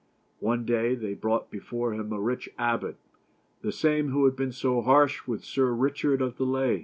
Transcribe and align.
One 0.39 0.65
day 0.65 0.95
they 0.95 1.13
brought 1.13 1.51
before 1.51 1.93
him 1.93 2.11
a 2.11 2.19
rich 2.19 2.49
abbot, 2.57 2.97
the 3.61 3.71
same 3.71 4.09
who 4.09 4.25
had 4.25 4.35
been 4.35 4.51
so 4.51 4.81
harsh 4.81 5.27
with 5.27 5.43
Sir 5.43 5.73
Richard 5.73 6.23
of 6.23 6.37
the 6.37 6.43
Lea. 6.43 6.79